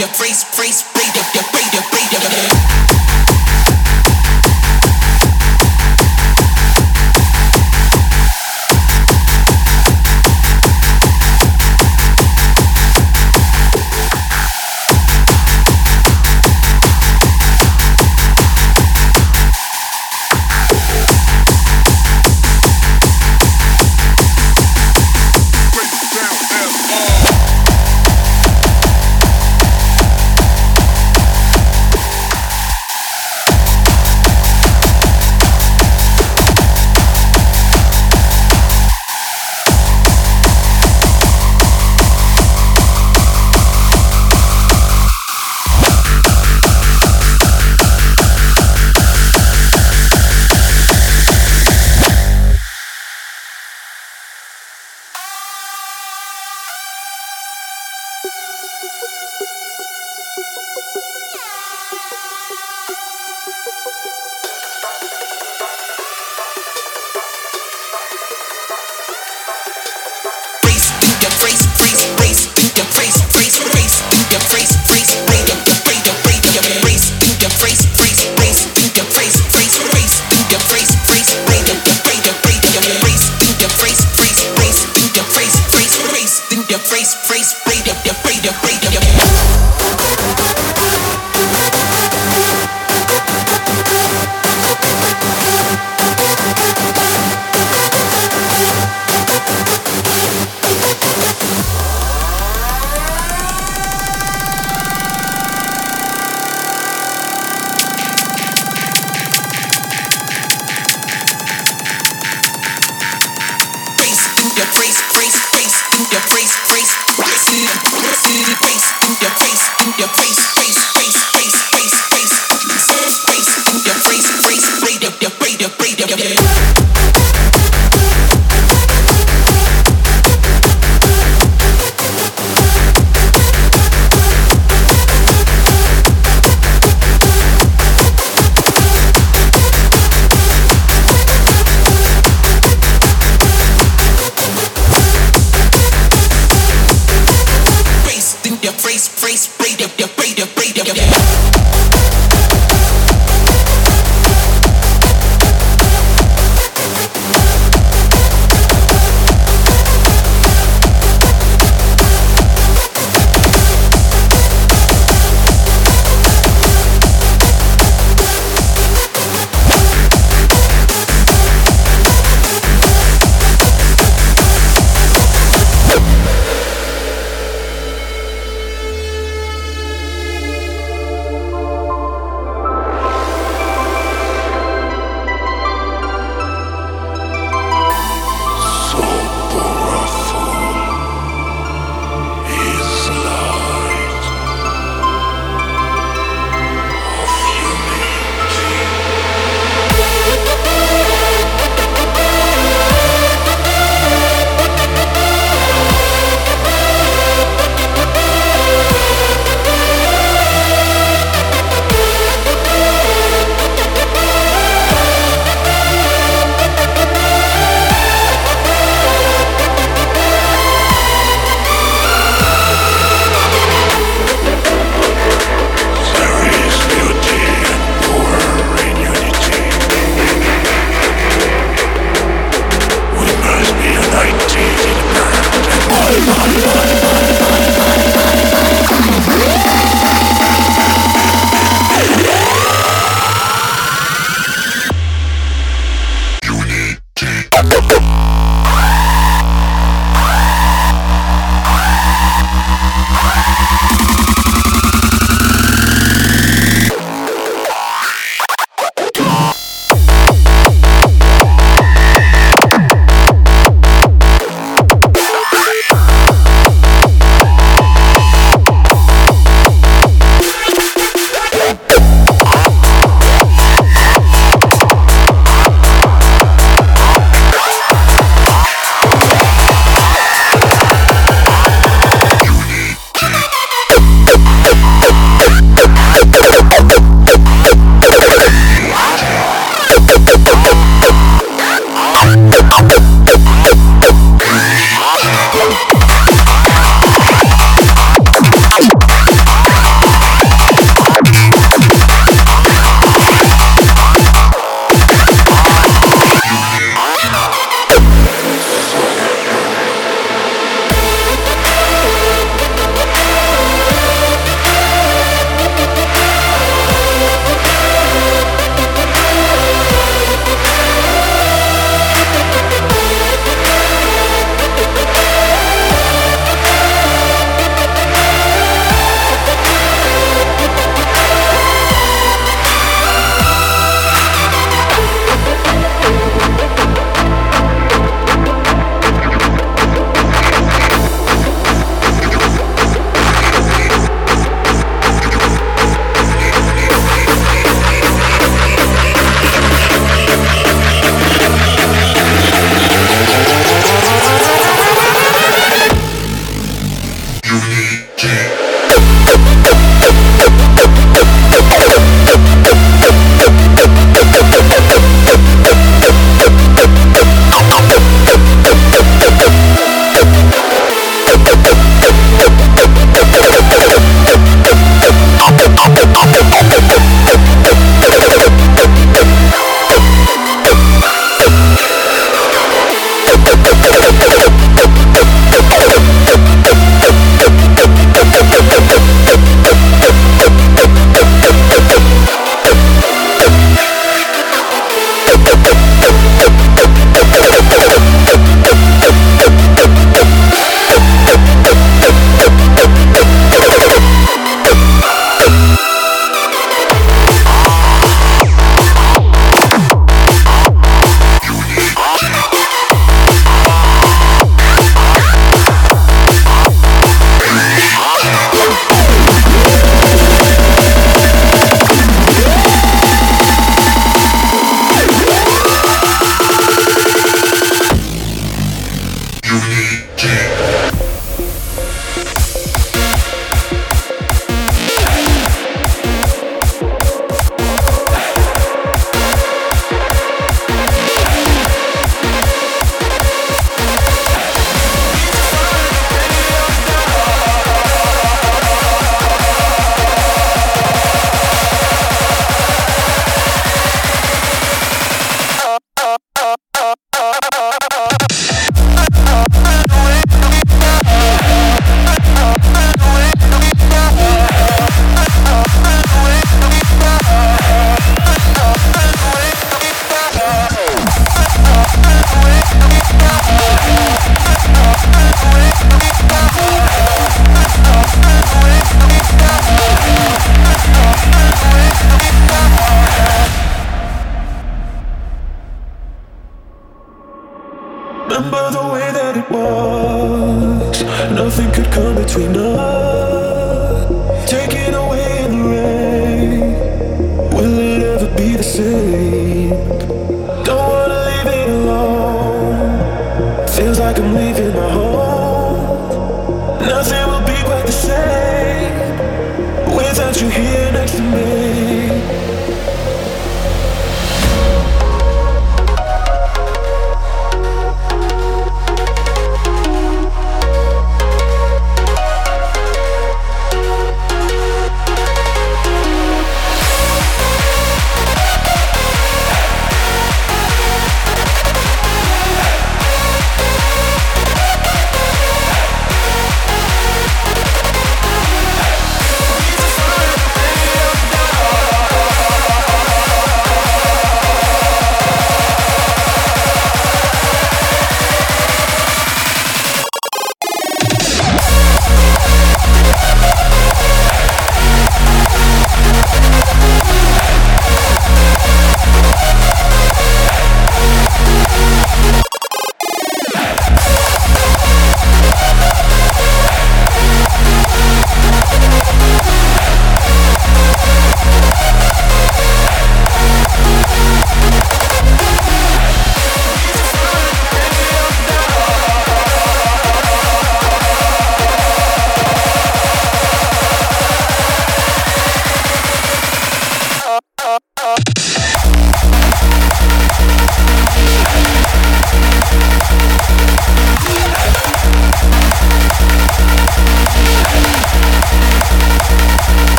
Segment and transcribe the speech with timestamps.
[0.00, 1.69] your face, face, face, your face.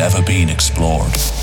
[0.00, 1.39] Never been explored.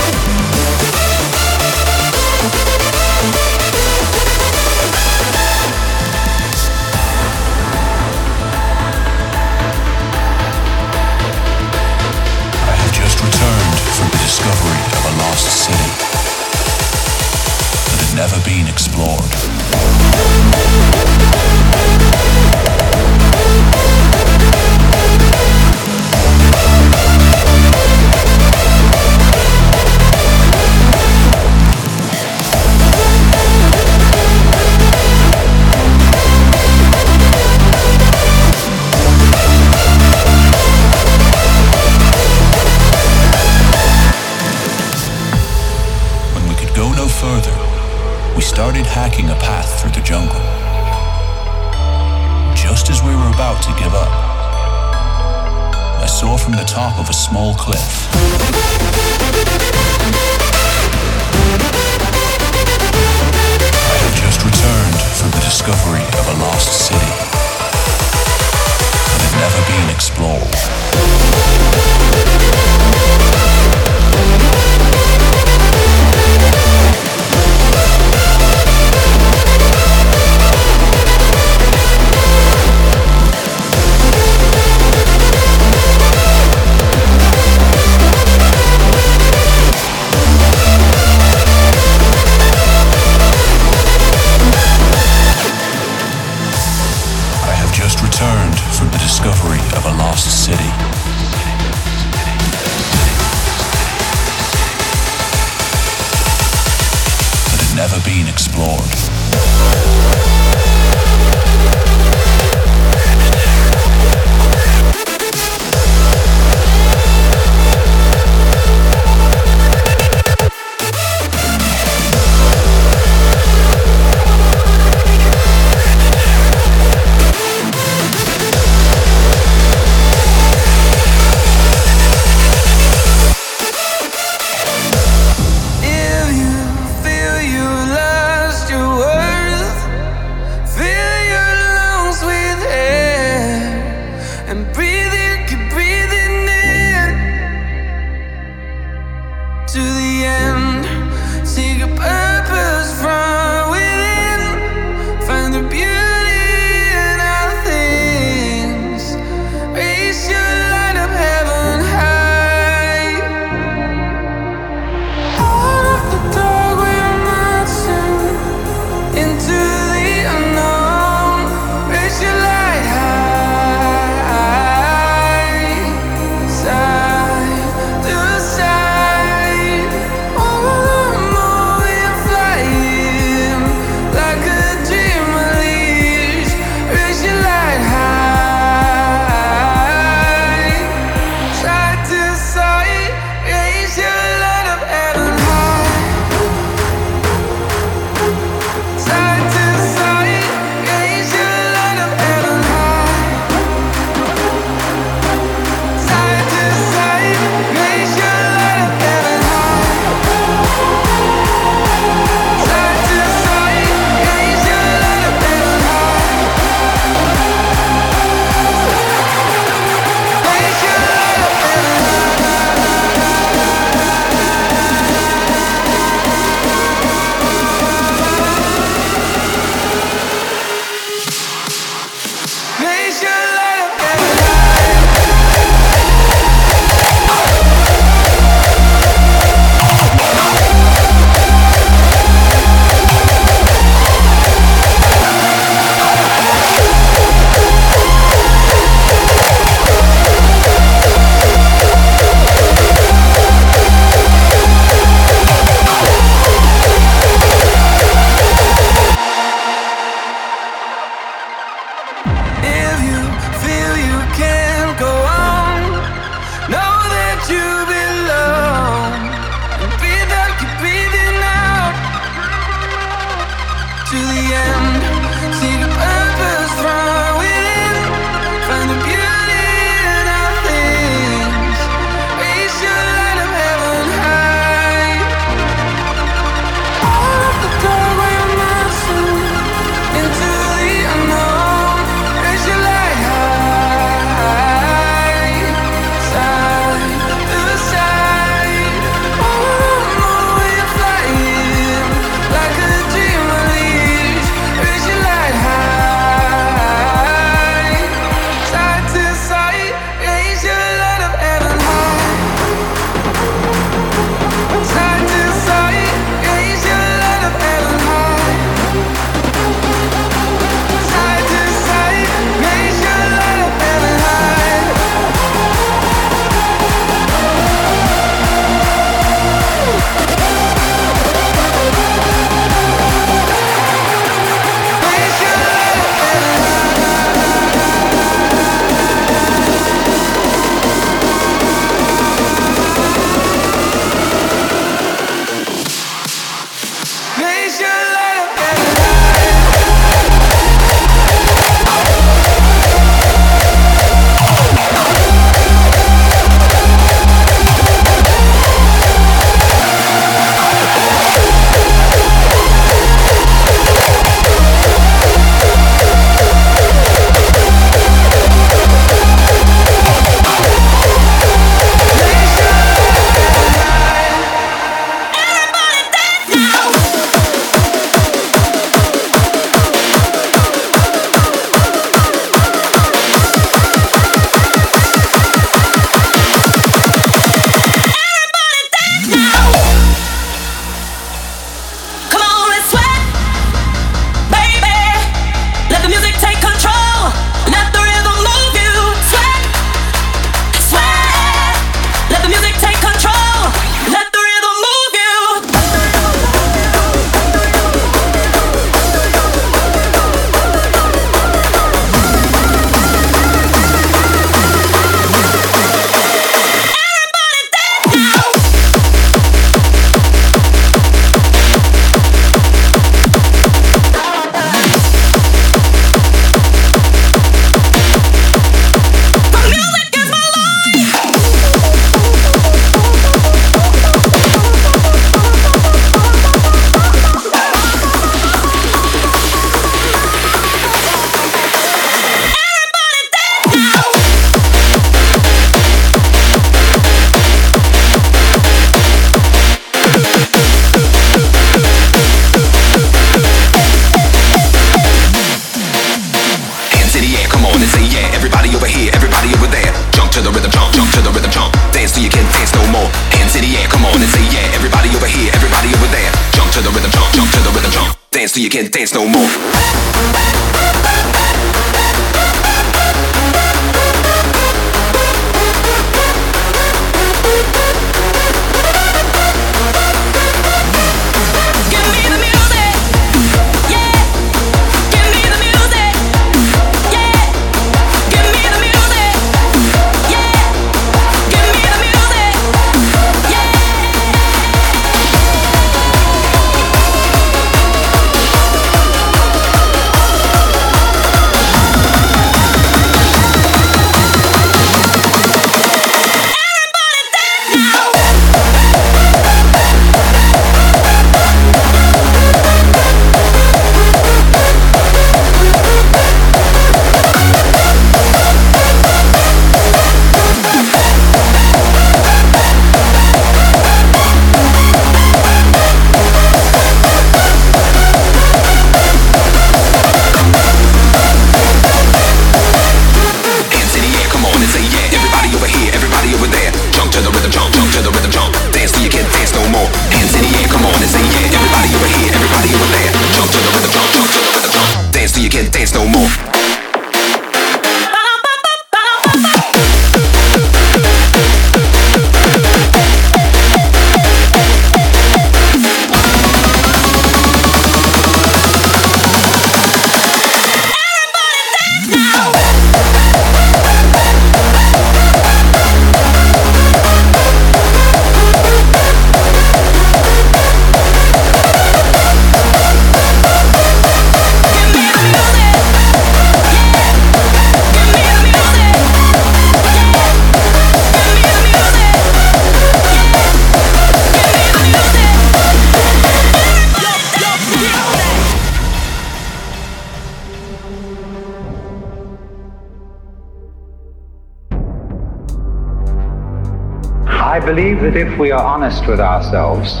[597.74, 600.00] Believe that if we are honest with ourselves,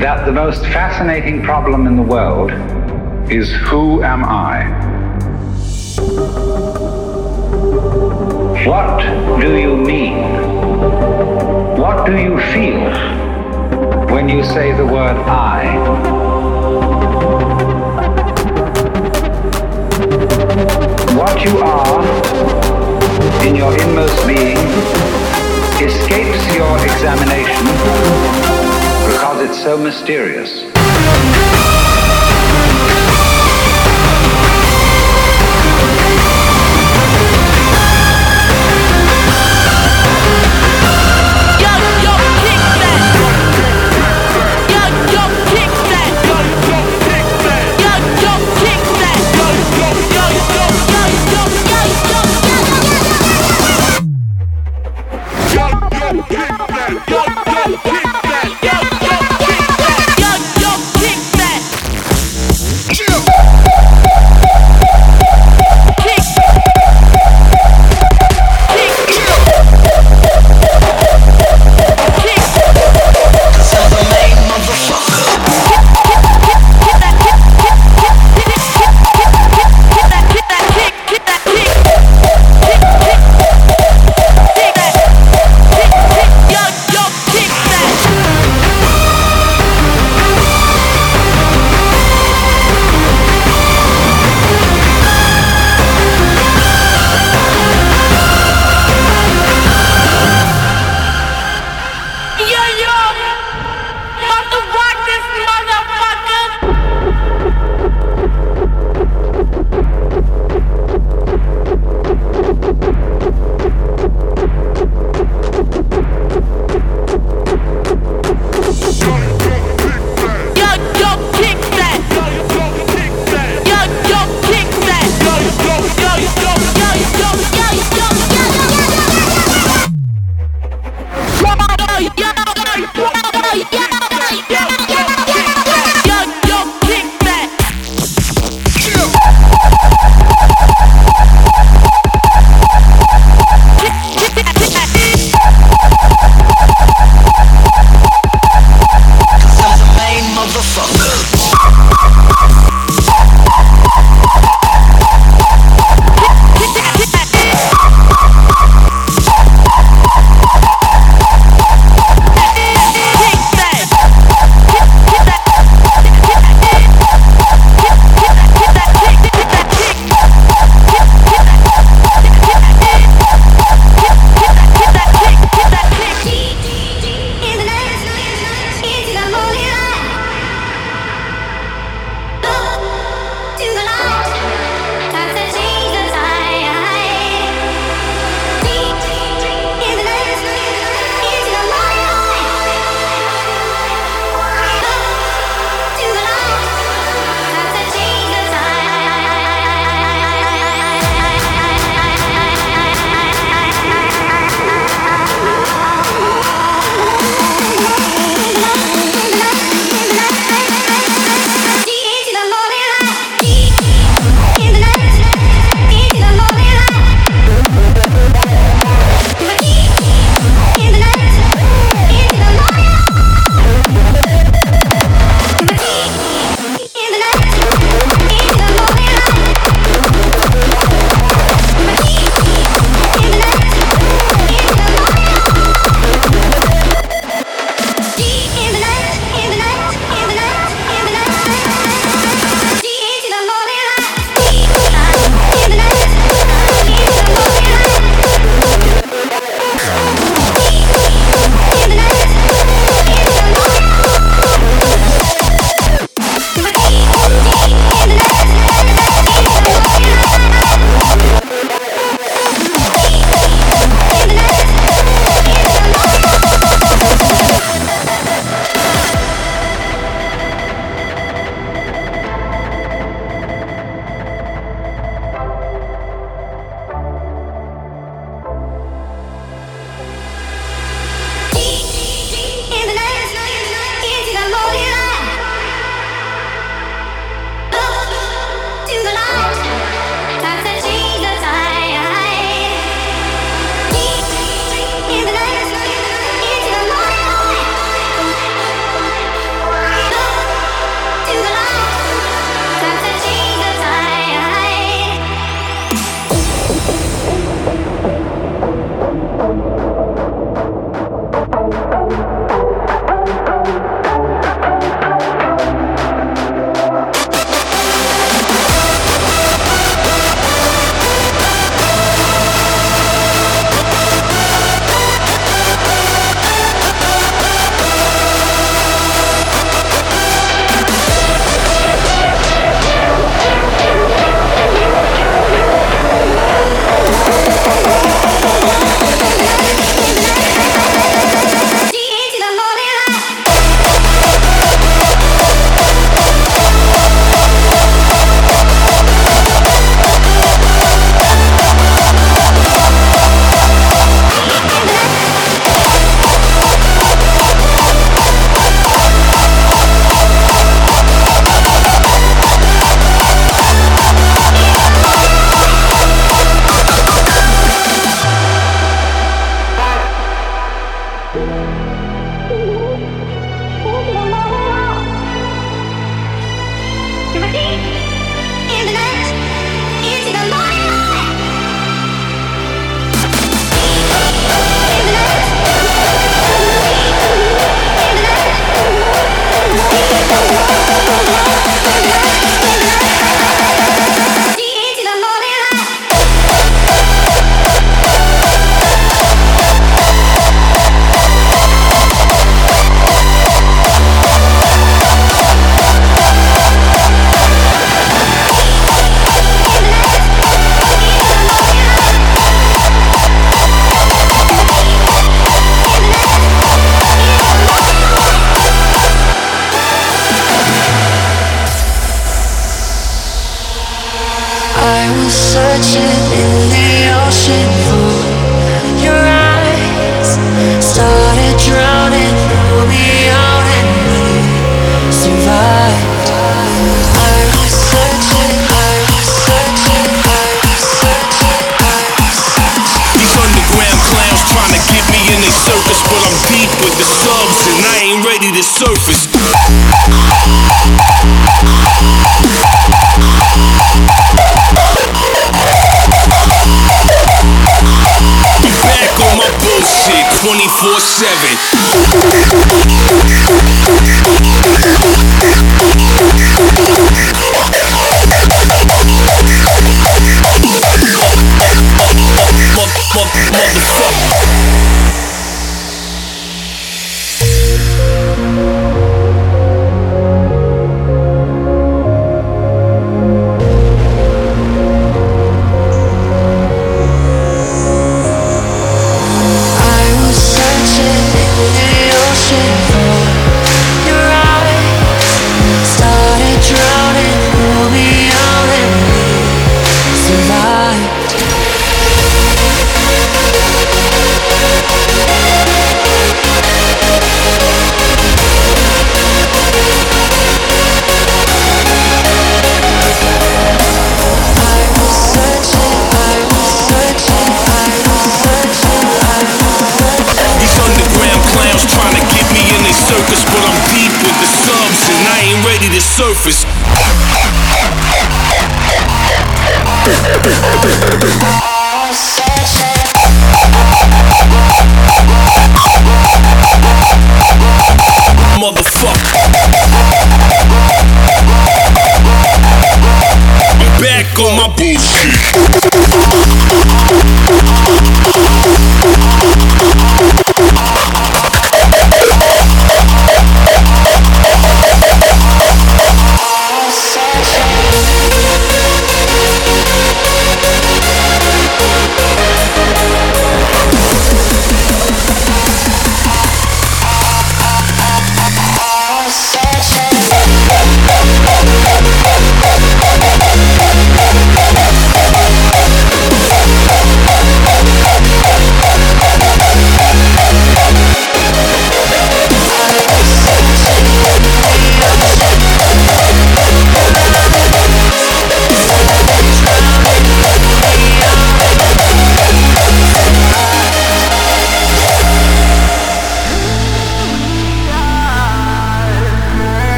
[0.00, 2.50] that the most fascinating problem in the world
[3.30, 4.64] is who am I?
[8.66, 9.02] What
[9.38, 10.16] do you mean?
[11.76, 12.88] What do you feel
[14.10, 15.76] when you say the word I?
[21.20, 22.02] What you are
[23.46, 25.25] in your inmost being
[25.84, 27.66] escapes your examination
[29.10, 30.75] because it's so mysterious.